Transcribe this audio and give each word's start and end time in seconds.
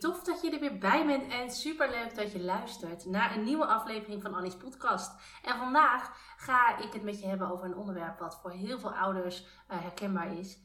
Tof 0.00 0.22
dat 0.22 0.40
je 0.42 0.50
er 0.50 0.60
weer 0.60 0.78
bij 0.78 1.06
bent 1.06 1.32
en 1.32 1.50
super 1.50 1.90
leuk 1.90 2.14
dat 2.14 2.32
je 2.32 2.40
luistert 2.40 3.04
naar 3.04 3.36
een 3.36 3.44
nieuwe 3.44 3.66
aflevering 3.66 4.22
van 4.22 4.34
Annie's 4.34 4.56
podcast. 4.56 5.12
En 5.42 5.58
vandaag 5.58 6.16
ga 6.36 6.78
ik 6.78 6.92
het 6.92 7.02
met 7.02 7.20
je 7.20 7.26
hebben 7.26 7.50
over 7.50 7.64
een 7.64 7.76
onderwerp 7.76 8.18
wat 8.18 8.38
voor 8.42 8.50
heel 8.50 8.78
veel 8.78 8.94
ouders 8.94 9.40
uh, 9.40 9.80
herkenbaar 9.80 10.36
is. 10.36 10.58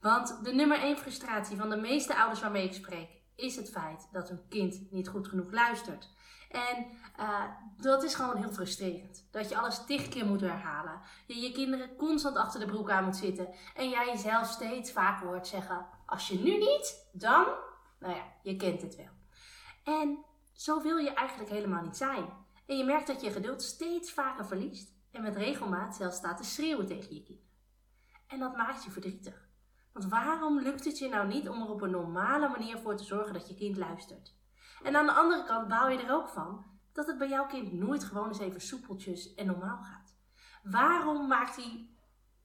Want 0.00 0.44
de 0.44 0.52
nummer 0.52 0.80
1 0.80 0.96
frustratie 0.96 1.56
van 1.56 1.70
de 1.70 1.76
meeste 1.76 2.16
ouders 2.16 2.40
waarmee 2.40 2.64
ik 2.64 2.72
spreek 2.72 3.08
is 3.36 3.56
het 3.56 3.70
feit 3.70 4.08
dat 4.12 4.28
hun 4.28 4.48
kind 4.48 4.90
niet 4.90 5.08
goed 5.08 5.28
genoeg 5.28 5.52
luistert. 5.52 6.08
En 6.50 6.86
uh, 7.20 7.44
dat 7.76 8.02
is 8.02 8.14
gewoon 8.14 8.36
heel 8.36 8.52
frustrerend. 8.52 9.28
Dat 9.30 9.48
je 9.48 9.56
alles 9.56 9.84
tig 9.84 10.08
keer 10.08 10.26
moet 10.26 10.40
herhalen. 10.40 11.00
Je 11.26 11.40
je 11.40 11.52
kinderen 11.52 11.96
constant 11.96 12.36
achter 12.36 12.60
de 12.60 12.66
broek 12.66 12.90
aan 12.90 13.04
moet 13.04 13.16
zitten. 13.16 13.48
En 13.74 13.88
jij 13.88 14.06
jezelf 14.06 14.46
steeds 14.46 14.92
vaker 14.92 15.26
hoort 15.26 15.46
zeggen: 15.46 15.86
Als 16.06 16.28
je 16.28 16.38
nu 16.38 16.58
niet, 16.58 17.08
dan. 17.12 17.46
Nou 17.98 18.14
ja, 18.14 18.24
je 18.42 18.56
kent 18.56 18.82
het 18.82 18.96
wel. 18.96 19.12
En 19.84 20.24
zo 20.52 20.82
wil 20.82 20.96
je 20.96 21.14
eigenlijk 21.14 21.50
helemaal 21.50 21.82
niet 21.82 21.96
zijn. 21.96 22.28
En 22.66 22.76
je 22.76 22.84
merkt 22.84 23.06
dat 23.06 23.20
je 23.20 23.30
geduld 23.30 23.62
steeds 23.62 24.12
vaker 24.12 24.46
verliest. 24.46 24.96
En 25.10 25.22
met 25.22 25.36
regelmaat 25.36 25.96
zelfs 25.96 26.16
staat 26.16 26.36
te 26.36 26.44
schreeuwen 26.44 26.86
tegen 26.86 27.14
je 27.14 27.22
kind. 27.22 27.40
En 28.26 28.38
dat 28.38 28.56
maakt 28.56 28.84
je 28.84 28.90
verdrietig. 28.90 29.48
Want 29.92 30.10
waarom 30.10 30.60
lukt 30.60 30.84
het 30.84 30.98
je 30.98 31.08
nou 31.08 31.28
niet 31.28 31.48
om 31.48 31.62
er 31.62 31.68
op 31.68 31.80
een 31.80 31.90
normale 31.90 32.48
manier 32.48 32.78
voor 32.78 32.96
te 32.96 33.04
zorgen 33.04 33.32
dat 33.32 33.48
je 33.48 33.54
kind 33.54 33.76
luistert? 33.76 34.36
En 34.82 34.96
aan 34.96 35.06
de 35.06 35.12
andere 35.12 35.44
kant 35.44 35.68
baal 35.68 35.88
je 35.88 36.02
er 36.02 36.12
ook 36.12 36.28
van 36.28 36.64
dat 36.92 37.06
het 37.06 37.18
bij 37.18 37.28
jouw 37.28 37.46
kind 37.46 37.72
nooit 37.72 38.04
gewoon 38.04 38.28
eens 38.28 38.38
even 38.38 38.60
soepeltjes 38.60 39.34
en 39.34 39.46
normaal 39.46 39.82
gaat. 39.82 40.16
Waarom 40.62 41.26
maakt 41.26 41.56
hij 41.56 41.88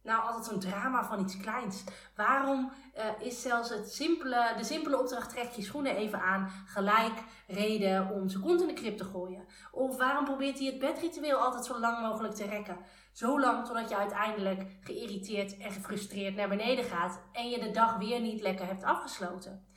nou 0.04 0.22
altijd 0.22 0.46
zo'n 0.46 0.60
drama 0.60 1.04
van 1.04 1.20
iets 1.20 1.38
kleins? 1.38 1.84
Waarom 2.16 2.72
uh, 2.98 3.28
is 3.28 3.42
zelfs 3.42 3.70
het 3.70 3.94
simpele, 3.94 4.54
de 4.58 4.64
simpele 4.64 5.00
opdracht 5.00 5.30
trek 5.30 5.52
je 5.52 5.62
schoenen 5.62 5.96
even 5.96 6.22
aan 6.22 6.52
gelijk 6.66 7.24
reden 7.48 8.10
om 8.10 8.30
zijn 8.30 8.44
kont 8.44 8.62
in 8.62 8.68
de 8.68 8.74
krip 8.74 8.98
te 8.98 9.04
gooien? 9.04 9.46
Of 9.72 9.98
waarom 9.98 10.26
probeert 10.26 10.58
hij 10.58 10.68
het 10.68 10.80
bedritueel 10.80 11.38
altijd 11.38 11.66
zo 11.66 11.80
lang 11.80 12.00
mogelijk 12.02 12.34
te 12.34 12.46
rekken? 12.46 12.78
Zo 13.12 13.40
lang 13.40 13.66
totdat 13.66 13.90
je 13.90 13.98
uiteindelijk 13.98 14.66
geïrriteerd 14.82 15.58
en 15.58 15.72
gefrustreerd 15.72 16.36
naar 16.36 16.50
beneden 16.50 16.86
gaat 16.86 17.22
en 17.32 17.50
je 17.50 17.60
de 17.60 17.72
dag 17.72 17.98
weer 17.98 18.22
niet 18.22 18.42
lekker 18.42 18.66
hebt 18.66 18.84
afgesloten. 18.84 19.68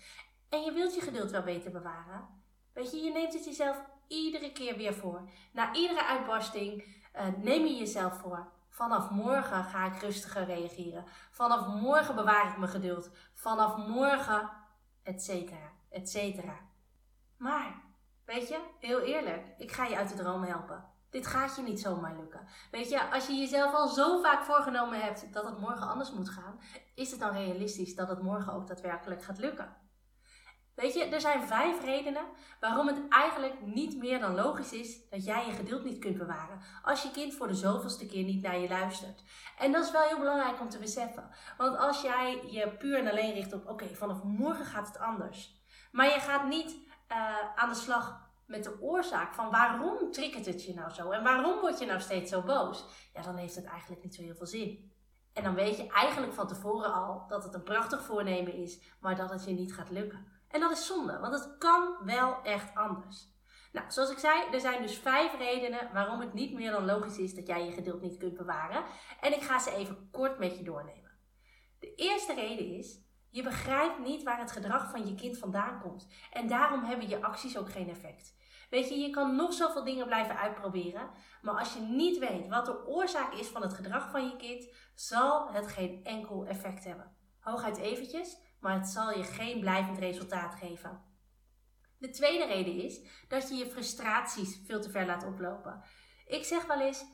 En 0.48 0.62
je 0.62 0.72
wilt 0.72 0.94
je 0.94 1.00
geduld 1.00 1.30
wel 1.30 1.42
beter 1.42 1.70
bewaren. 1.70 2.28
Weet 2.72 2.90
je, 2.90 2.96
je 2.96 3.12
neemt 3.12 3.34
het 3.34 3.44
jezelf 3.44 3.83
iedere 4.08 4.52
keer 4.52 4.77
weer 4.77 4.94
voor. 4.94 5.28
Na 5.52 5.74
iedere 5.74 6.05
uitbarsting 6.05 6.84
uh, 7.16 7.22
neem 7.42 7.66
je 7.66 7.77
jezelf 7.77 8.20
voor. 8.20 8.52
Vanaf 8.77 9.11
morgen 9.11 9.64
ga 9.64 9.85
ik 9.85 10.01
rustiger 10.01 10.45
reageren. 10.45 11.05
Vanaf 11.31 11.67
morgen 11.67 12.14
bewaar 12.14 12.51
ik 12.51 12.57
mijn 12.57 12.70
geduld. 12.70 13.11
Vanaf 13.35 13.77
morgen, 13.77 14.51
et 15.03 15.23
cetera, 15.23 15.73
et 15.91 16.09
cetera. 16.09 16.59
Maar, 17.37 17.83
weet 18.25 18.48
je, 18.48 18.61
heel 18.79 19.01
eerlijk, 19.01 19.55
ik 19.59 19.73
ga 19.73 19.85
je 19.85 19.97
uit 19.97 20.09
de 20.09 20.14
droom 20.14 20.42
helpen. 20.42 20.85
Dit 21.11 21.27
gaat 21.27 21.57
je 21.57 21.63
niet 21.63 21.81
zomaar 21.81 22.17
lukken. 22.17 22.47
Weet 22.70 22.89
je, 22.89 23.11
als 23.11 23.27
je 23.27 23.35
jezelf 23.35 23.75
al 23.75 23.89
zo 23.89 24.23
vaak 24.23 24.42
voorgenomen 24.42 25.01
hebt 25.01 25.33
dat 25.33 25.45
het 25.45 25.58
morgen 25.58 25.89
anders 25.89 26.13
moet 26.13 26.29
gaan, 26.29 26.61
is 26.95 27.11
het 27.11 27.20
dan 27.20 27.33
realistisch 27.33 27.95
dat 27.95 28.08
het 28.08 28.23
morgen 28.23 28.53
ook 28.53 28.67
daadwerkelijk 28.67 29.23
gaat 29.23 29.39
lukken? 29.39 29.77
Weet 30.77 30.95
je, 30.95 31.05
er 31.05 31.20
zijn 31.20 31.42
vijf 31.42 31.85
redenen 31.85 32.25
waarom 32.61 32.87
het 32.87 33.09
eigenlijk 33.09 33.67
niet 33.67 33.98
meer 33.98 34.20
dan 34.20 34.35
logisch 34.35 34.73
is 34.73 35.09
dat 35.09 35.25
jij 35.25 35.47
je 35.47 35.53
geduld 35.53 35.85
niet 35.85 35.98
kunt 35.98 36.19
bewaren 36.19 36.61
als 36.83 37.03
je 37.03 37.11
kind 37.11 37.35
voor 37.35 37.48
de 37.48 37.55
zoveelste 37.55 38.07
keer 38.07 38.25
niet 38.25 38.42
naar 38.42 38.59
je 38.59 38.69
luistert. 38.69 39.23
En 39.59 39.73
dat 39.73 39.85
is 39.85 39.91
wel 39.91 40.03
heel 40.03 40.19
belangrijk 40.19 40.61
om 40.61 40.69
te 40.69 40.79
beseffen. 40.79 41.31
Want 41.57 41.77
als 41.77 42.01
jij 42.01 42.42
je 42.51 42.69
puur 42.69 42.98
en 42.98 43.11
alleen 43.11 43.35
richt 43.35 43.53
op, 43.53 43.69
oké, 43.69 43.95
vanaf 43.95 44.23
morgen 44.23 44.64
gaat 44.64 44.87
het 44.87 44.98
anders. 44.98 45.64
Maar 45.92 46.07
je 46.07 46.20
gaat 46.20 46.48
niet 46.48 46.77
uh, 47.13 47.17
aan 47.55 47.69
de 47.69 47.75
slag 47.75 48.31
met 48.47 48.64
de 48.64 48.81
oorzaak 48.81 49.35
van 49.35 49.51
waarom 49.51 50.13
triggert 50.13 50.47
het 50.47 50.64
je 50.64 50.75
nou 50.75 50.91
zo 50.91 51.11
en 51.11 51.23
waarom 51.23 51.61
word 51.61 51.79
je 51.79 51.87
nou 51.87 52.01
steeds 52.01 52.31
zo 52.31 52.43
boos, 52.43 52.85
ja, 53.13 53.23
dan 53.23 53.37
heeft 53.37 53.55
het 53.55 53.64
eigenlijk 53.64 54.03
niet 54.03 54.14
zo 54.14 54.23
heel 54.23 54.35
veel 54.35 54.47
zin. 54.47 54.93
En 55.33 55.45
dan 55.45 55.55
weet 55.55 55.77
je 55.77 55.89
eigenlijk 55.89 56.33
van 56.33 56.47
tevoren 56.47 56.93
al 56.93 57.25
dat 57.29 57.45
het 57.45 57.55
een 57.55 57.63
prachtig 57.63 58.03
voornemen 58.03 58.55
is, 58.55 58.81
maar 59.01 59.17
dat 59.17 59.31
het 59.31 59.45
je 59.45 59.53
niet 59.53 59.75
gaat 59.75 59.91
lukken. 59.91 60.36
En 60.48 60.61
dat 60.61 60.70
is 60.70 60.86
zonde, 60.86 61.18
want 61.18 61.34
het 61.34 61.58
kan 61.58 61.96
wel 62.05 62.42
echt 62.42 62.74
anders. 62.74 63.34
Nou, 63.73 63.90
zoals 63.90 64.11
ik 64.11 64.18
zei, 64.18 64.51
er 64.52 64.61
zijn 64.61 64.83
dus 64.83 64.98
vijf 64.98 65.39
redenen 65.39 65.92
waarom 65.92 66.20
het 66.20 66.34
niet 66.34 66.52
meer 66.52 66.70
dan 66.70 66.84
logisch 66.84 67.18
is 67.18 67.34
dat 67.34 67.46
jij 67.46 67.64
je 67.64 67.73
geduld 67.73 68.02
niet 68.02 68.17
kunt 68.17 68.36
bewaren. 68.36 68.84
En 69.20 69.33
ik 69.33 69.42
ga 69.42 69.58
ze 69.58 69.74
even 69.74 70.08
kort 70.11 70.39
met 70.39 70.57
je 70.57 70.64
doornemen. 70.64 71.11
De 71.79 71.95
eerste 71.95 72.34
reden 72.34 72.67
is, 72.67 73.01
je 73.30 73.42
begrijpt 73.42 73.98
niet 73.98 74.23
waar 74.23 74.39
het 74.39 74.52
gedrag 74.52 74.90
van 74.90 75.07
je 75.07 75.14
kind 75.14 75.39
vandaan 75.39 75.80
komt. 75.80 76.08
En 76.33 76.48
daarom 76.48 76.84
hebben 76.84 77.08
je 77.08 77.23
acties 77.23 77.58
ook 77.58 77.70
geen 77.70 77.89
effect. 77.89 78.34
Weet 78.70 78.89
je, 78.89 78.98
je 78.98 79.11
kan 79.11 79.36
nog 79.36 79.52
zoveel 79.52 79.84
dingen 79.84 80.07
blijven 80.07 80.36
uitproberen, 80.36 81.11
maar 81.42 81.58
als 81.58 81.74
je 81.74 81.80
niet 81.80 82.18
weet 82.18 82.48
wat 82.48 82.67
de 82.67 82.86
oorzaak 82.86 83.33
is 83.33 83.48
van 83.48 83.63
het 83.63 83.74
gedrag 83.74 84.11
van 84.11 84.24
je 84.24 84.36
kind, 84.36 84.68
zal 84.95 85.52
het 85.52 85.67
geen 85.67 86.01
enkel 86.05 86.46
effect 86.46 86.84
hebben. 86.84 87.17
Hooguit 87.40 87.77
eventjes, 87.77 88.36
maar 88.61 88.74
het 88.74 88.89
zal 88.89 89.11
je 89.11 89.24
geen 89.24 89.61
blijvend 89.61 89.98
resultaat 89.98 90.55
geven. 90.55 91.05
De 91.98 92.11
tweede 92.11 92.46
reden 92.46 92.74
is 92.83 93.00
dat 93.28 93.48
je 93.48 93.55
je 93.55 93.70
frustraties 93.70 94.61
veel 94.67 94.80
te 94.80 94.90
ver 94.90 95.06
laat 95.06 95.24
oplopen. 95.24 95.83
Ik 96.27 96.44
zeg 96.44 96.66
wel 96.66 96.80
eens: 96.80 97.05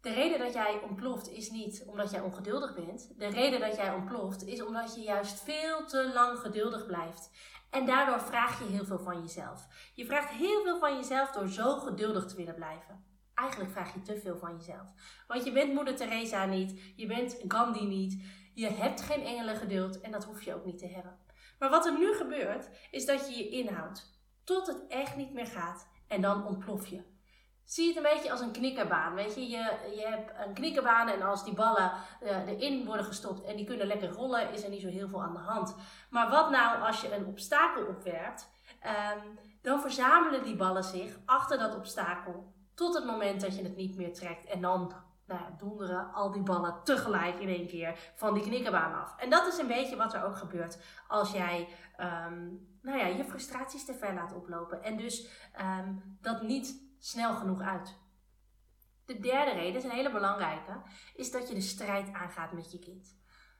de 0.00 0.12
reden 0.12 0.38
dat 0.38 0.52
jij 0.52 0.80
ontploft 0.82 1.28
is 1.28 1.50
niet 1.50 1.84
omdat 1.86 2.10
jij 2.10 2.20
ongeduldig 2.20 2.74
bent. 2.74 3.18
De 3.18 3.26
reden 3.26 3.60
dat 3.60 3.76
jij 3.76 3.92
ontploft 3.92 4.46
is 4.46 4.62
omdat 4.62 4.94
je 4.94 5.00
juist 5.00 5.40
veel 5.40 5.86
te 5.86 6.10
lang 6.14 6.38
geduldig 6.38 6.86
blijft. 6.86 7.30
En 7.70 7.86
daardoor 7.86 8.20
vraag 8.20 8.58
je 8.58 8.64
heel 8.64 8.84
veel 8.84 8.98
van 8.98 9.20
jezelf. 9.20 9.66
Je 9.94 10.06
vraagt 10.06 10.30
heel 10.30 10.62
veel 10.62 10.78
van 10.78 10.96
jezelf 10.96 11.30
door 11.30 11.48
zo 11.48 11.78
geduldig 11.78 12.26
te 12.26 12.36
willen 12.36 12.54
blijven. 12.54 13.04
Eigenlijk 13.34 13.70
vraag 13.70 13.94
je 13.94 14.02
te 14.02 14.18
veel 14.18 14.38
van 14.38 14.56
jezelf. 14.56 14.92
Want 15.26 15.44
je 15.44 15.52
bent 15.52 15.74
moeder 15.74 15.96
Teresa 15.96 16.44
niet, 16.44 16.80
je 16.96 17.06
bent 17.06 17.36
Gandhi 17.48 17.86
niet, 17.86 18.22
je 18.56 18.70
hebt 18.70 19.00
geen 19.00 19.24
engelen 19.24 19.56
geduld 19.56 20.00
en 20.00 20.10
dat 20.10 20.24
hoef 20.24 20.42
je 20.42 20.54
ook 20.54 20.64
niet 20.64 20.78
te 20.78 20.86
hebben. 20.86 21.18
Maar 21.58 21.70
wat 21.70 21.86
er 21.86 21.98
nu 21.98 22.14
gebeurt, 22.14 22.68
is 22.90 23.06
dat 23.06 23.28
je 23.28 23.36
je 23.36 23.48
inhoudt 23.48 24.20
tot 24.44 24.66
het 24.66 24.86
echt 24.88 25.16
niet 25.16 25.32
meer 25.32 25.46
gaat 25.46 25.88
en 26.08 26.20
dan 26.20 26.46
ontplof 26.46 26.86
je. 26.86 27.02
Zie 27.64 27.88
het 27.88 27.96
een 27.96 28.12
beetje 28.14 28.30
als 28.30 28.40
een 28.40 28.52
knikkerbaan. 28.52 29.14
Weet 29.14 29.34
je, 29.34 29.40
je, 29.40 29.92
je 29.96 30.06
hebt 30.06 30.32
een 30.46 30.54
knikkerbaan 30.54 31.08
en 31.08 31.22
als 31.22 31.44
die 31.44 31.54
ballen 31.54 31.92
uh, 32.22 32.48
erin 32.48 32.84
worden 32.84 33.06
gestopt 33.06 33.42
en 33.42 33.56
die 33.56 33.66
kunnen 33.66 33.86
lekker 33.86 34.08
rollen, 34.08 34.52
is 34.52 34.64
er 34.64 34.70
niet 34.70 34.80
zo 34.80 34.88
heel 34.88 35.08
veel 35.08 35.22
aan 35.22 35.34
de 35.34 35.38
hand. 35.38 35.76
Maar 36.10 36.30
wat 36.30 36.50
nou 36.50 36.80
als 36.80 37.00
je 37.00 37.14
een 37.14 37.26
obstakel 37.26 37.86
opwerpt? 37.86 38.50
Um, 39.16 39.38
dan 39.62 39.80
verzamelen 39.80 40.42
die 40.42 40.56
ballen 40.56 40.84
zich 40.84 41.18
achter 41.24 41.58
dat 41.58 41.76
obstakel 41.76 42.54
tot 42.74 42.94
het 42.94 43.04
moment 43.04 43.40
dat 43.40 43.56
je 43.56 43.62
het 43.62 43.76
niet 43.76 43.96
meer 43.96 44.12
trekt. 44.12 44.44
En 44.44 44.60
dan 44.60 44.94
nou 45.26 45.40
ja, 45.40 45.56
donderen 45.58 46.12
al 46.12 46.32
die 46.32 46.42
ballen 46.42 46.80
tegelijk 46.84 47.38
in 47.38 47.48
één 47.48 47.66
keer 47.66 48.12
van 48.14 48.34
die 48.34 48.42
knikkerbaan 48.42 49.02
af. 49.02 49.16
En 49.18 49.30
dat 49.30 49.46
is 49.46 49.58
een 49.58 49.66
beetje 49.66 49.96
wat 49.96 50.14
er 50.14 50.24
ook 50.24 50.36
gebeurt 50.36 50.78
als 51.08 51.32
jij 51.32 51.68
um, 52.00 52.68
nou 52.82 52.98
ja, 52.98 53.06
je 53.06 53.24
frustraties 53.24 53.84
te 53.84 53.94
ver 53.94 54.14
laat 54.14 54.34
oplopen. 54.34 54.82
En 54.82 54.96
dus 54.96 55.28
um, 55.60 56.18
dat 56.20 56.42
niet 56.42 56.94
snel 56.98 57.34
genoeg 57.34 57.60
uit. 57.60 57.98
De 59.04 59.18
derde 59.18 59.50
reden, 59.50 59.76
is 59.76 59.84
een 59.84 59.90
hele 59.90 60.12
belangrijke, 60.12 60.82
is 61.14 61.30
dat 61.30 61.48
je 61.48 61.54
de 61.54 61.60
strijd 61.60 62.12
aangaat 62.12 62.52
met 62.52 62.72
je 62.72 62.78
kind. 62.78 63.18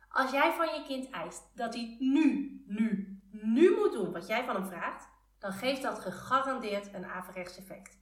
Als 0.08 0.30
jij 0.30 0.52
van 0.52 0.66
je 0.66 0.84
kind 0.86 1.10
eist 1.10 1.50
dat 1.54 1.74
hij 1.74 1.96
nu, 1.98 2.62
nu, 2.66 3.19
nu 3.30 3.74
moet 3.74 3.92
doen 3.92 4.12
wat 4.12 4.26
jij 4.26 4.44
van 4.44 4.54
hem 4.54 4.66
vraagt, 4.66 5.08
dan 5.38 5.52
geeft 5.52 5.82
dat 5.82 5.98
gegarandeerd 5.98 6.94
een 6.94 7.06
averechts 7.06 7.58
effect. 7.58 7.98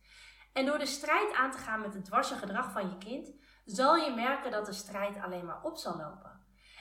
En 0.52 0.66
door 0.66 0.78
de 0.78 0.86
strijd 0.86 1.32
aan 1.32 1.50
te 1.50 1.58
gaan 1.58 1.80
met 1.80 1.94
het 1.94 2.04
dwarse 2.04 2.34
gedrag 2.34 2.72
van 2.72 2.90
je 2.90 2.98
kind, 2.98 3.32
zal 3.64 3.96
je 3.96 4.14
merken 4.14 4.50
dat 4.50 4.66
de 4.66 4.72
strijd 4.72 5.22
alleen 5.22 5.44
maar 5.44 5.62
op 5.62 5.76
zal 5.76 5.96
lopen. 5.96 6.40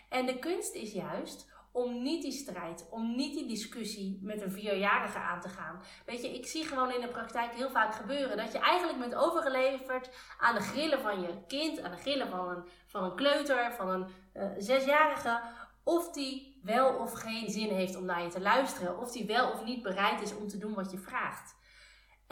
En 0.10 0.26
de 0.26 0.40
kunst 0.40 0.74
is 0.74 0.92
juist 0.92 1.52
om 1.74 2.02
niet 2.02 2.22
die 2.22 2.32
strijd, 2.32 2.88
om 2.90 3.16
niet 3.16 3.34
die 3.34 3.48
discussie 3.48 4.20
met 4.22 4.42
een 4.42 4.52
vierjarige 4.52 5.18
aan 5.18 5.42
te 5.42 5.50
gaan. 5.50 5.82
Weet 6.06 6.22
je, 6.22 6.36
ik 6.36 6.46
zie 6.46 6.66
gewoon 6.66 6.92
in 6.92 7.02
de 7.02 7.08
praktijk 7.08 7.54
heel 7.54 7.70
vaak 7.70 7.96
gebeuren 7.96 8.38
dat 8.38 8.52
je 8.52 8.60
eigenlijk 8.60 9.00
bent 9.00 9.16
overgeleverd 9.16 10.10
aan 10.40 10.56
de 10.56 10.62
grillen 10.62 11.02
van 11.02 11.22
je 11.22 11.46
kind, 11.48 11.82
aan 11.82 11.92
de 11.92 11.98
grillen 11.98 12.30
van 12.30 12.50
een, 12.50 12.64
van 12.88 13.04
een 13.04 13.16
kleuter, 13.16 13.74
van 13.74 13.90
een 13.90 14.08
uh, 14.34 14.50
zesjarige, 14.58 15.42
of 15.84 16.12
die 16.12 16.60
wel 16.64 16.96
of 16.96 17.14
geen 17.14 17.50
zin 17.50 17.70
heeft 17.70 17.96
om 17.96 18.06
naar 18.06 18.22
je 18.24 18.30
te 18.30 18.42
luisteren, 18.42 19.00
of 19.00 19.12
die 19.12 19.26
wel 19.26 19.52
of 19.52 19.64
niet 19.64 19.82
bereid 19.82 20.22
is 20.22 20.36
om 20.36 20.48
te 20.48 20.58
doen 20.58 20.74
wat 20.74 20.92
je 20.92 20.98
vraagt. 20.98 21.56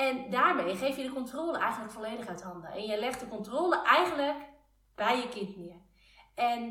En 0.02 0.30
daarmee 0.30 0.76
geef 0.76 0.98
je 0.98 1.04
de 1.04 1.14
controle 1.14 1.58
eigenlijk 1.58 1.94
volledig 1.94 2.28
uit 2.28 2.42
handen. 2.42 2.72
En 2.72 2.82
je 2.82 3.00
legt 3.00 3.20
de 3.20 3.28
controle 3.28 3.82
eigenlijk 3.84 4.38
bij 4.96 5.18
je 5.18 5.30
kind 5.30 5.58
neer. 5.58 5.82
En 6.36 6.62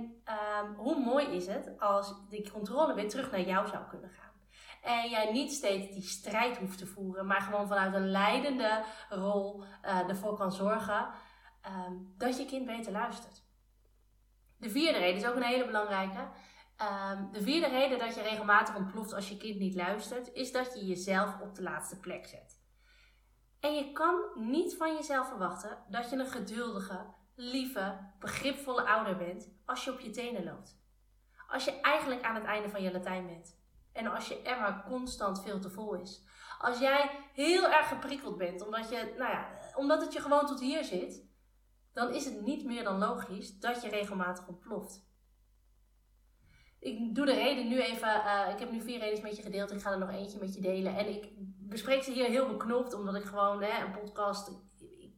um, 0.62 0.74
hoe 0.74 1.04
mooi 1.04 1.26
is 1.26 1.46
het 1.46 1.78
als 1.78 2.14
die 2.28 2.50
controle 2.50 2.94
weer 2.94 3.08
terug 3.08 3.30
naar 3.30 3.40
jou 3.40 3.68
zou 3.68 3.84
kunnen 3.88 4.10
gaan. 4.10 4.32
En 4.82 5.10
jij 5.10 5.32
niet 5.32 5.52
steeds 5.52 5.88
die 5.92 6.02
strijd 6.02 6.56
hoeft 6.56 6.78
te 6.78 6.86
voeren, 6.86 7.26
maar 7.26 7.40
gewoon 7.40 7.68
vanuit 7.68 7.94
een 7.94 8.10
leidende 8.10 8.84
rol 9.08 9.62
uh, 9.62 10.08
ervoor 10.08 10.36
kan 10.36 10.52
zorgen 10.52 11.08
um, 11.66 12.14
dat 12.18 12.38
je 12.38 12.44
kind 12.44 12.66
beter 12.66 12.92
luistert. 12.92 13.42
De 14.56 14.70
vierde 14.70 14.98
reden 14.98 15.20
is 15.20 15.26
ook 15.26 15.36
een 15.36 15.42
hele 15.42 15.66
belangrijke. 15.66 16.20
Um, 16.20 17.32
de 17.32 17.42
vierde 17.42 17.68
reden 17.68 17.98
dat 17.98 18.14
je 18.14 18.22
regelmatig 18.22 18.76
ontploft 18.76 19.12
als 19.12 19.28
je 19.28 19.36
kind 19.36 19.58
niet 19.58 19.74
luistert, 19.74 20.32
is 20.32 20.52
dat 20.52 20.74
je 20.74 20.86
jezelf 20.86 21.40
op 21.40 21.54
de 21.54 21.62
laatste 21.62 21.98
plek 21.98 22.26
zet. 22.26 22.59
En 23.60 23.74
je 23.74 23.92
kan 23.92 24.20
niet 24.34 24.76
van 24.76 24.94
jezelf 24.94 25.28
verwachten 25.28 25.78
dat 25.88 26.10
je 26.10 26.16
een 26.16 26.26
geduldige, 26.26 27.06
lieve, 27.34 27.98
begripvolle 28.18 28.82
ouder 28.82 29.16
bent 29.16 29.50
als 29.64 29.84
je 29.84 29.92
op 29.92 30.00
je 30.00 30.10
tenen 30.10 30.44
loopt. 30.44 30.78
Als 31.48 31.64
je 31.64 31.80
eigenlijk 31.80 32.22
aan 32.22 32.34
het 32.34 32.44
einde 32.44 32.68
van 32.68 32.82
je 32.82 32.92
Latijn 32.92 33.26
bent. 33.26 33.58
En 33.92 34.06
als 34.06 34.28
je 34.28 34.42
emmer 34.42 34.84
constant 34.88 35.42
veel 35.42 35.60
te 35.60 35.70
vol 35.70 35.94
is. 35.94 36.24
Als 36.58 36.78
jij 36.78 37.10
heel 37.32 37.70
erg 37.70 37.88
geprikkeld 37.88 38.36
bent 38.36 38.66
omdat, 38.66 38.88
je, 38.88 39.14
nou 39.18 39.30
ja, 39.30 39.48
omdat 39.74 40.02
het 40.02 40.12
je 40.12 40.20
gewoon 40.20 40.46
tot 40.46 40.60
hier 40.60 40.84
zit. 40.84 41.28
Dan 41.92 42.14
is 42.14 42.24
het 42.24 42.40
niet 42.40 42.64
meer 42.64 42.84
dan 42.84 42.98
logisch 42.98 43.58
dat 43.58 43.82
je 43.82 43.88
regelmatig 43.88 44.48
ontploft. 44.48 45.08
Ik 46.78 47.14
doe 47.14 47.26
de 47.26 47.34
reden 47.34 47.68
nu 47.68 47.80
even. 47.80 48.08
Uh, 48.08 48.48
ik 48.52 48.58
heb 48.58 48.70
nu 48.70 48.80
vier 48.80 48.98
redenen 48.98 49.22
met 49.22 49.36
je 49.36 49.42
gedeeld. 49.42 49.70
Ik 49.70 49.80
ga 49.80 49.90
er 49.90 49.98
nog 49.98 50.10
eentje 50.10 50.38
met 50.38 50.54
je 50.54 50.60
delen. 50.60 50.96
En 50.96 51.08
ik 51.08 51.28
bespreek 51.70 52.02
ze 52.02 52.12
hier 52.12 52.28
heel 52.28 52.46
beknopt, 52.46 52.94
omdat 52.94 53.14
ik 53.14 53.24
gewoon 53.24 53.62
hè, 53.62 53.84
een 53.84 54.00
podcast 54.00 54.50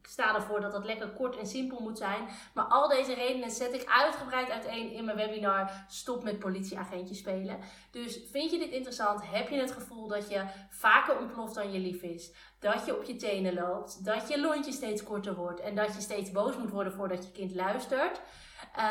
ik 0.03 0.09
sta 0.09 0.35
ervoor 0.35 0.61
dat 0.61 0.71
dat 0.71 0.85
lekker 0.85 1.09
kort 1.09 1.37
en 1.37 1.45
simpel 1.45 1.79
moet 1.79 1.97
zijn. 1.97 2.27
Maar 2.53 2.65
al 2.65 2.87
deze 2.87 3.13
redenen 3.13 3.51
zet 3.51 3.73
ik 3.73 3.89
uitgebreid 3.89 4.49
uiteen 4.49 4.91
in 4.91 5.05
mijn 5.05 5.17
webinar 5.17 5.85
Stop 5.87 6.23
met 6.23 6.39
politieagentjes 6.39 7.17
spelen. 7.17 7.59
Dus 7.91 8.19
vind 8.31 8.51
je 8.51 8.59
dit 8.59 8.71
interessant? 8.71 9.21
Heb 9.31 9.49
je 9.49 9.59
het 9.59 9.71
gevoel 9.71 10.07
dat 10.07 10.29
je 10.29 10.45
vaker 10.69 11.19
ontploft 11.19 11.55
dan 11.55 11.71
je 11.71 11.79
lief 11.79 12.01
is? 12.01 12.33
Dat 12.59 12.85
je 12.85 12.97
op 12.97 13.03
je 13.03 13.15
tenen 13.15 13.53
loopt? 13.53 14.05
Dat 14.05 14.27
je 14.27 14.41
lontje 14.41 14.71
steeds 14.71 15.03
korter 15.03 15.35
wordt? 15.35 15.59
En 15.59 15.75
dat 15.75 15.95
je 15.95 16.01
steeds 16.01 16.31
boos 16.31 16.57
moet 16.57 16.71
worden 16.71 16.93
voordat 16.93 17.25
je 17.25 17.31
kind 17.31 17.55
luistert? 17.55 18.21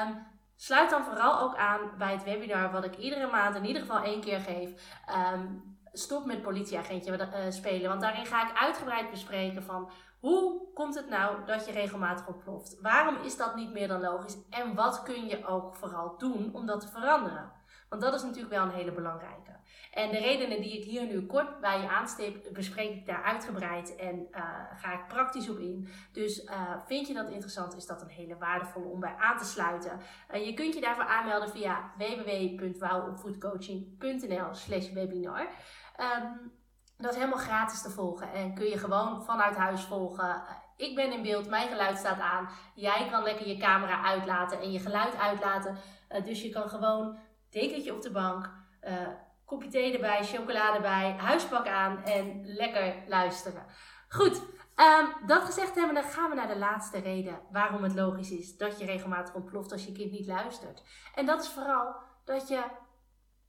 Um, 0.06 0.31
sluit 0.62 0.90
dan 0.90 1.04
vooral 1.04 1.40
ook 1.40 1.56
aan 1.56 1.80
bij 1.98 2.12
het 2.12 2.24
webinar 2.24 2.72
wat 2.72 2.84
ik 2.84 2.96
iedere 2.96 3.26
maand 3.26 3.56
in 3.56 3.64
ieder 3.64 3.82
geval 3.82 4.02
één 4.02 4.20
keer 4.20 4.40
geef. 4.40 4.98
Um, 5.34 5.76
stop 5.92 6.24
met 6.24 6.42
politieagentje 6.42 7.18
uh, 7.18 7.50
spelen. 7.50 7.88
Want 7.88 8.00
daarin 8.00 8.26
ga 8.26 8.48
ik 8.48 8.56
uitgebreid 8.56 9.10
bespreken 9.10 9.62
van 9.62 9.90
hoe 10.20 10.72
komt 10.74 10.94
het 10.94 11.08
nou 11.08 11.44
dat 11.46 11.66
je 11.66 11.72
regelmatig 11.72 12.26
ontploft? 12.26 12.80
Waarom 12.80 13.16
is 13.16 13.36
dat 13.36 13.54
niet 13.54 13.72
meer 13.72 13.88
dan 13.88 14.00
logisch? 14.00 14.36
En 14.50 14.74
wat 14.74 15.02
kun 15.02 15.26
je 15.26 15.46
ook 15.46 15.74
vooral 15.74 16.18
doen 16.18 16.50
om 16.52 16.66
dat 16.66 16.80
te 16.80 16.88
veranderen? 16.88 17.52
Want 17.92 18.04
dat 18.04 18.14
is 18.14 18.22
natuurlijk 18.22 18.54
wel 18.54 18.62
een 18.62 18.70
hele 18.70 18.92
belangrijke. 18.92 19.50
En 19.92 20.10
de 20.10 20.18
redenen 20.18 20.60
die 20.60 20.78
ik 20.78 20.84
hier 20.84 21.06
nu 21.06 21.26
kort 21.26 21.60
bij 21.60 21.80
je 21.80 21.88
aanstip, 21.88 22.52
bespreek 22.52 22.90
ik 22.90 23.06
daar 23.06 23.22
uitgebreid 23.22 23.96
en 23.96 24.28
uh, 24.30 24.44
ga 24.76 24.92
ik 24.92 25.08
praktisch 25.08 25.48
op 25.48 25.58
in. 25.58 25.88
Dus 26.12 26.44
uh, 26.44 26.76
vind 26.86 27.06
je 27.06 27.14
dat 27.14 27.28
interessant, 27.28 27.76
is 27.76 27.86
dat 27.86 28.02
een 28.02 28.08
hele 28.08 28.36
waardevolle 28.36 28.86
om 28.86 29.00
bij 29.00 29.14
aan 29.18 29.38
te 29.38 29.44
sluiten. 29.44 30.00
Uh, 30.34 30.46
je 30.46 30.54
kunt 30.54 30.74
je 30.74 30.80
daarvoor 30.80 31.04
aanmelden 31.04 31.50
via 31.50 31.92
www.wouwopvoedcoaching.nl 31.98 34.54
slash 34.54 34.92
webinar. 34.92 35.40
Um, 35.40 36.52
dat 36.96 37.10
is 37.10 37.16
helemaal 37.16 37.38
gratis 37.38 37.82
te 37.82 37.90
volgen 37.90 38.32
en 38.32 38.54
kun 38.54 38.66
je 38.66 38.78
gewoon 38.78 39.24
vanuit 39.24 39.56
huis 39.56 39.82
volgen. 39.82 40.42
Ik 40.76 40.94
ben 40.94 41.12
in 41.12 41.22
beeld, 41.22 41.48
mijn 41.48 41.68
geluid 41.68 41.98
staat 41.98 42.20
aan. 42.20 42.48
Jij 42.74 43.08
kan 43.10 43.22
lekker 43.22 43.48
je 43.48 43.56
camera 43.56 44.04
uitlaten 44.04 44.60
en 44.60 44.72
je 44.72 44.78
geluid 44.78 45.16
uitlaten. 45.16 45.76
Dus 46.24 46.42
je 46.42 46.50
kan 46.50 46.68
gewoon 46.68 47.18
dekentje 47.52 47.94
op 47.94 48.02
de 48.02 48.10
bank, 48.10 48.50
uh, 48.82 49.08
kopje 49.44 49.68
thee 49.68 49.94
erbij, 49.94 50.24
chocolade 50.24 50.76
erbij, 50.76 51.12
huispak 51.12 51.68
aan 51.68 52.04
en 52.04 52.40
lekker 52.44 52.94
luisteren. 53.06 53.66
Goed, 54.08 54.42
um, 54.76 55.26
dat 55.26 55.44
gezegd 55.44 55.74
hebben, 55.74 55.94
dan 55.94 56.04
gaan 56.04 56.30
we 56.30 56.36
naar 56.36 56.48
de 56.48 56.58
laatste 56.58 56.98
reden 56.98 57.40
waarom 57.50 57.82
het 57.82 57.94
logisch 57.94 58.30
is 58.30 58.56
dat 58.56 58.78
je 58.78 58.86
regelmatig 58.86 59.34
ontploft 59.34 59.72
als 59.72 59.84
je 59.84 59.92
kind 59.92 60.10
niet 60.10 60.26
luistert. 60.26 60.82
En 61.14 61.26
dat 61.26 61.42
is 61.42 61.48
vooral 61.48 61.94
dat 62.24 62.48
je 62.48 62.62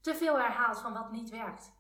te 0.01 0.15
veel 0.15 0.37
herhaalt 0.37 0.79
van 0.79 0.93
wat 0.93 1.11
niet 1.11 1.29
werkt. 1.29 1.71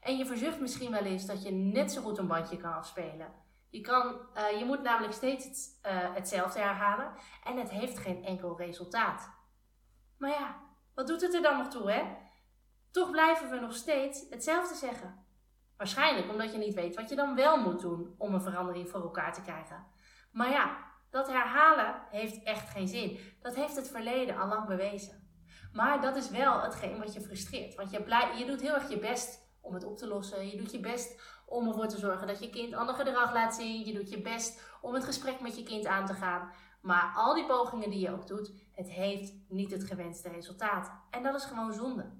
En 0.00 0.16
je 0.16 0.26
verzucht 0.26 0.60
misschien 0.60 0.90
wel 0.90 1.04
eens 1.04 1.26
dat 1.26 1.42
je 1.42 1.50
net 1.50 1.92
zo 1.92 2.02
goed 2.02 2.18
een 2.18 2.26
bandje 2.26 2.56
kan 2.56 2.74
afspelen. 2.74 3.32
Je, 3.70 3.80
kan, 3.80 4.20
uh, 4.34 4.58
je 4.58 4.64
moet 4.64 4.82
namelijk 4.82 5.12
steeds 5.12 5.44
het, 5.44 5.78
uh, 5.86 6.14
hetzelfde 6.14 6.58
herhalen 6.58 7.12
en 7.44 7.56
het 7.56 7.70
heeft 7.70 7.98
geen 7.98 8.24
enkel 8.24 8.56
resultaat. 8.56 9.30
Maar 10.18 10.30
ja, 10.30 10.65
wat 10.96 11.06
doet 11.06 11.20
het 11.20 11.34
er 11.34 11.42
dan 11.42 11.56
nog 11.56 11.68
toe, 11.68 11.90
hè? 11.90 12.02
Toch 12.90 13.10
blijven 13.10 13.50
we 13.50 13.60
nog 13.60 13.74
steeds 13.74 14.26
hetzelfde 14.30 14.74
zeggen. 14.74 15.24
Waarschijnlijk 15.76 16.30
omdat 16.30 16.52
je 16.52 16.58
niet 16.58 16.74
weet 16.74 16.96
wat 16.96 17.08
je 17.08 17.16
dan 17.16 17.34
wel 17.34 17.56
moet 17.56 17.80
doen 17.80 18.14
om 18.18 18.34
een 18.34 18.42
verandering 18.42 18.88
voor 18.88 19.00
elkaar 19.00 19.32
te 19.34 19.42
krijgen. 19.42 19.86
Maar 20.32 20.50
ja, 20.50 20.76
dat 21.10 21.28
herhalen 21.28 22.02
heeft 22.10 22.42
echt 22.42 22.70
geen 22.70 22.88
zin. 22.88 23.18
Dat 23.40 23.54
heeft 23.54 23.76
het 23.76 23.90
verleden 23.90 24.36
al 24.36 24.48
lang 24.48 24.66
bewezen. 24.66 25.30
Maar 25.72 26.00
dat 26.00 26.16
is 26.16 26.30
wel 26.30 26.60
hetgeen 26.60 26.98
wat 26.98 27.14
je 27.14 27.20
frustreert. 27.20 27.74
Want 27.74 27.90
je, 27.90 28.02
blij, 28.02 28.38
je 28.38 28.46
doet 28.46 28.60
heel 28.60 28.74
erg 28.74 28.88
je 28.88 28.98
best 28.98 29.58
om 29.60 29.74
het 29.74 29.84
op 29.84 29.96
te 29.96 30.06
lossen. 30.06 30.48
Je 30.48 30.56
doet 30.56 30.72
je 30.72 30.80
best 30.80 31.20
om 31.46 31.68
ervoor 31.68 31.88
te 31.88 31.98
zorgen 31.98 32.26
dat 32.26 32.38
je 32.42 32.50
kind 32.50 32.74
ander 32.74 32.94
gedrag 32.94 33.32
laat 33.32 33.54
zien. 33.54 33.86
Je 33.86 33.92
doet 33.92 34.10
je 34.10 34.20
best 34.20 34.78
om 34.80 34.94
het 34.94 35.04
gesprek 35.04 35.40
met 35.40 35.56
je 35.56 35.62
kind 35.62 35.86
aan 35.86 36.06
te 36.06 36.14
gaan. 36.14 36.52
Maar 36.80 37.12
al 37.16 37.34
die 37.34 37.46
pogingen 37.46 37.90
die 37.90 38.00
je 38.00 38.12
ook 38.12 38.26
doet, 38.26 38.52
het 38.76 38.90
heeft 38.90 39.32
niet 39.48 39.70
het 39.70 39.84
gewenste 39.84 40.28
resultaat. 40.28 40.90
En 41.10 41.22
dat 41.22 41.34
is 41.34 41.44
gewoon 41.44 41.72
zonde. 41.72 42.12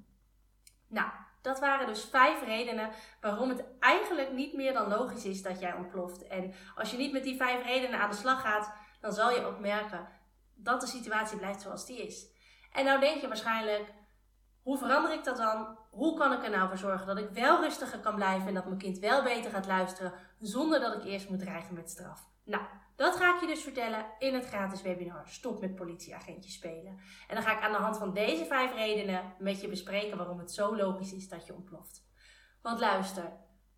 Nou, 0.89 1.11
dat 1.43 1.59
waren 1.59 1.87
dus 1.87 2.05
vijf 2.05 2.45
redenen 2.45 2.91
waarom 3.21 3.49
het 3.49 3.65
eigenlijk 3.81 4.33
niet 4.33 4.55
meer 4.55 4.73
dan 4.73 4.89
logisch 4.89 5.25
is 5.25 5.43
dat 5.43 5.61
jij 5.61 5.75
ontploft. 5.75 6.27
En 6.27 6.53
als 6.75 6.91
je 6.91 6.97
niet 6.97 7.13
met 7.13 7.23
die 7.23 7.37
vijf 7.37 7.65
redenen 7.65 8.01
aan 8.01 8.11
de 8.11 8.17
slag 8.17 8.41
gaat, 8.41 8.73
dan 9.01 9.13
zal 9.13 9.31
je 9.31 9.45
ook 9.45 9.59
merken 9.59 10.09
dat 10.55 10.81
de 10.81 10.87
situatie 10.87 11.39
blijft 11.39 11.61
zoals 11.61 11.87
die 11.87 12.07
is. 12.07 12.27
En 12.73 12.85
nou 12.85 13.01
denk 13.01 13.21
je 13.21 13.29
waarschijnlijk, 13.29 13.93
hoe 14.63 14.79
verander 14.79 15.13
ik 15.13 15.25
dat 15.25 15.37
dan? 15.37 15.79
Hoe 15.91 16.19
kan 16.19 16.33
ik 16.33 16.45
er 16.45 16.51
nou 16.51 16.69
voor 16.69 16.79
zorgen 16.79 17.07
dat 17.07 17.19
ik 17.19 17.31
wel 17.31 17.61
rustiger 17.61 17.99
kan 17.99 18.15
blijven 18.15 18.49
en 18.49 18.55
dat 18.55 18.65
mijn 18.65 18.79
kind 18.79 18.99
wel 18.99 19.23
beter 19.23 19.51
gaat 19.51 19.67
luisteren 19.67 20.13
zonder 20.39 20.81
dat 20.81 20.95
ik 20.95 21.05
eerst 21.05 21.29
moet 21.29 21.39
dreigen 21.39 21.75
met 21.75 21.91
straf? 21.91 22.35
Nou, 22.47 22.65
dat 22.97 23.17
ga 23.17 23.35
ik 23.35 23.41
je 23.41 23.47
dus 23.47 23.63
vertellen 23.63 24.07
in 24.19 24.35
het 24.35 24.47
gratis 24.47 24.83
webinar 24.83 25.29
Stop 25.29 25.61
met 25.61 25.75
politieagentjes 25.75 26.55
spelen. 26.55 26.99
En 27.29 27.35
dan 27.35 27.43
ga 27.43 27.57
ik 27.57 27.63
aan 27.63 27.73
de 27.73 27.79
hand 27.79 27.99
van 27.99 28.15
deze 28.15 28.45
vijf 28.45 28.75
redenen 28.75 29.35
met 29.39 29.61
je 29.61 29.69
bespreken 29.69 30.17
waarom 30.17 30.39
het 30.39 30.53
zo 30.53 30.77
logisch 30.77 31.13
is 31.13 31.29
dat 31.29 31.47
je 31.47 31.55
ontploft. 31.55 32.05
Want 32.63 32.81
luister, 32.81 33.33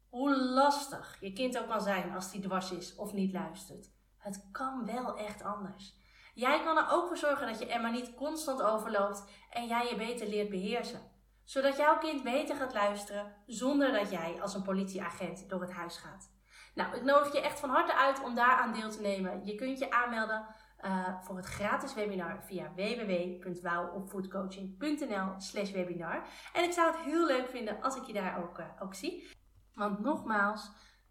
hoe 0.08 0.36
lastig 0.36 1.16
je 1.20 1.32
kind 1.32 1.58
ook 1.58 1.68
kan 1.68 1.80
zijn 1.80 2.14
als 2.14 2.30
die 2.30 2.40
dwars 2.40 2.70
is 2.70 2.94
of 2.94 3.12
niet 3.12 3.32
luistert. 3.32 3.90
Het 4.16 4.48
kan 4.52 4.86
wel 4.86 5.16
echt 5.16 5.42
anders. 5.42 5.96
Jij 6.34 6.62
kan 6.62 6.76
er 6.76 6.90
ook 6.90 7.06
voor 7.06 7.16
zorgen 7.16 7.46
dat 7.46 7.58
je 7.58 7.66
Emma 7.66 7.90
niet 7.90 8.14
constant 8.14 8.62
overloopt 8.62 9.24
en 9.50 9.66
jij 9.66 9.88
je 9.88 9.96
beter 9.96 10.28
leert 10.28 10.50
beheersen. 10.50 11.00
Zodat 11.44 11.76
jouw 11.76 11.98
kind 11.98 12.22
beter 12.22 12.56
gaat 12.56 12.74
luisteren 12.74 13.34
zonder 13.46 13.92
dat 13.92 14.10
jij 14.10 14.42
als 14.42 14.54
een 14.54 14.62
politieagent 14.62 15.48
door 15.48 15.60
het 15.60 15.72
huis 15.72 15.96
gaat. 15.96 16.37
Nou, 16.78 16.96
ik 16.96 17.02
nodig 17.02 17.32
je 17.32 17.40
echt 17.40 17.60
van 17.60 17.70
harte 17.70 17.94
uit 17.94 18.24
om 18.24 18.34
daaraan 18.34 18.72
deel 18.72 18.90
te 18.90 19.00
nemen. 19.00 19.46
Je 19.46 19.54
kunt 19.54 19.78
je 19.78 19.90
aanmelden 19.90 20.46
uh, 20.84 21.22
voor 21.22 21.36
het 21.36 21.46
gratis 21.46 21.94
webinar 21.94 22.44
via 22.44 22.72
www.wouwopvoedcoaching.nl 22.74 25.34
slash 25.36 25.70
webinar. 25.70 26.26
En 26.52 26.64
ik 26.64 26.72
zou 26.72 26.96
het 26.96 27.04
heel 27.04 27.26
leuk 27.26 27.48
vinden 27.48 27.82
als 27.82 27.96
ik 27.96 28.02
je 28.02 28.12
daar 28.12 28.42
ook, 28.42 28.58
uh, 28.58 28.66
ook 28.80 28.94
zie. 28.94 29.28
Want 29.74 29.98
nogmaals, 29.98 30.70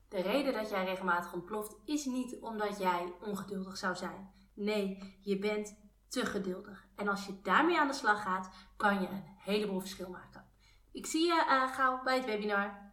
de 0.10 0.22
reden 0.22 0.54
dat 0.54 0.70
jij 0.70 0.86
regelmatig 0.86 1.34
ontploft 1.34 1.76
is 1.86 2.06
niet 2.06 2.42
omdat 2.42 2.80
jij 2.80 3.14
ongeduldig 3.22 3.78
zou 3.78 3.96
zijn. 3.96 4.32
Nee, 4.54 5.18
je 5.22 5.40
bent 5.40 5.80
te 6.10 6.26
geduldig. 6.26 6.88
En 6.96 7.08
als 7.08 7.26
je 7.26 7.42
daarmee 7.42 7.80
aan 7.80 7.88
de 7.88 7.94
slag 7.94 8.22
gaat, 8.22 8.50
kan 8.78 9.02
je 9.02 9.08
een 9.08 9.24
heleboel 9.38 9.80
verschil 9.80 10.10
maken. 10.10 10.46
Ik 10.92 11.06
zie 11.06 11.26
je 11.26 11.46
uh, 11.50 11.74
gauw 11.76 12.04
bij 12.04 12.16
het 12.16 12.26
webinar. 12.26 12.86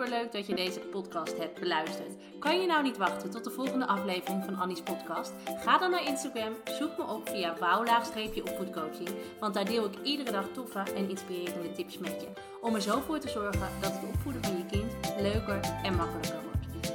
Super 0.00 0.18
leuk 0.18 0.32
dat 0.32 0.46
je 0.46 0.54
deze 0.54 0.80
podcast 0.80 1.38
hebt 1.38 1.60
beluisterd. 1.60 2.16
Kan 2.38 2.60
je 2.60 2.66
nou 2.66 2.82
niet 2.82 2.96
wachten 2.96 3.30
tot 3.30 3.44
de 3.44 3.50
volgende 3.50 3.86
aflevering 3.86 4.44
van 4.44 4.56
Annie's 4.56 4.82
podcast? 4.82 5.32
Ga 5.44 5.78
dan 5.78 5.90
naar 5.90 6.06
Instagram, 6.06 6.52
zoek 6.64 6.98
me 6.98 7.04
op 7.04 7.28
via 7.28 7.56
wouw-opvoedcoaching, 7.58 9.08
want 9.40 9.54
daar 9.54 9.64
deel 9.64 9.84
ik 9.84 9.94
iedere 10.02 10.30
dag 10.30 10.44
toffe 10.52 10.78
en 10.78 11.08
inspirerende 11.08 11.72
tips 11.72 11.98
met 11.98 12.20
je. 12.20 12.26
Om 12.60 12.74
er 12.74 12.80
zo 12.80 13.00
voor 13.00 13.18
te 13.18 13.28
zorgen 13.28 13.68
dat 13.80 13.92
het 13.92 14.08
opvoeden 14.14 14.44
van 14.44 14.56
je 14.56 14.66
kind 14.66 15.14
leuker 15.20 15.60
en 15.82 15.94
makkelijker 15.94 16.40
wordt. 16.42 16.92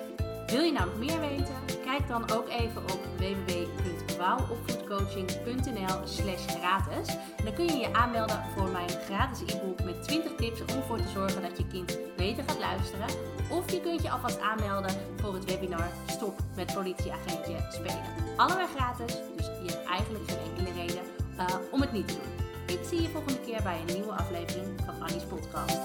Wil 0.52 0.62
je 0.62 0.72
nou 0.72 0.86
nog 0.86 0.98
meer 0.98 1.20
weten? 1.20 1.75
Kijk 1.96 2.08
dan 2.08 2.32
ook 2.32 2.50
even 2.50 2.82
op 2.82 3.00
www.wouwopvoedcoaching.nl 3.18 6.00
slash 6.04 6.48
gratis. 6.48 7.08
Dan 7.44 7.54
kun 7.54 7.66
je 7.66 7.78
je 7.78 7.94
aanmelden 7.94 8.42
voor 8.58 8.70
mijn 8.70 8.90
gratis 8.90 9.42
e-book 9.42 9.84
met 9.84 10.04
20 10.04 10.36
tips 10.36 10.62
om 10.62 10.68
ervoor 10.68 10.98
te 10.98 11.08
zorgen 11.08 11.42
dat 11.42 11.58
je 11.58 11.68
kind 11.68 11.98
beter 12.16 12.44
gaat 12.44 12.60
luisteren. 12.60 13.08
Of 13.52 13.72
je 13.72 13.82
kunt 13.82 14.02
je 14.02 14.12
alvast 14.12 14.40
aanmelden 14.40 14.92
voor 15.16 15.34
het 15.34 15.46
webinar 15.46 15.90
Stop 16.06 16.40
met 16.56 16.74
politieagentje 16.74 17.56
spelen. 17.70 18.04
Allebei 18.38 18.68
gratis, 18.76 19.22
dus 19.36 19.46
je 19.46 19.72
hebt 19.72 19.88
eigenlijk 19.88 20.30
geen 20.30 20.40
enkele 20.50 20.72
reden 20.82 21.04
uh, 21.38 21.46
om 21.72 21.82
het 21.82 21.92
niet 21.92 22.08
te 22.08 22.14
doen. 22.14 22.32
Ik 22.78 22.84
zie 22.90 23.02
je 23.02 23.10
volgende 23.10 23.40
keer 23.40 23.62
bij 23.64 23.80
een 23.80 23.86
nieuwe 23.94 24.12
aflevering 24.12 24.68
van 24.86 25.02
Annie's 25.02 25.24
podcast. 25.24 25.80